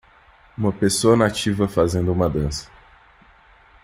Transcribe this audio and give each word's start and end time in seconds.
Uma 0.57 0.71
pessoa 0.73 1.15
nativa 1.15 1.67
fazendo 1.67 2.11
uma 2.11 2.27
dança. 2.27 2.71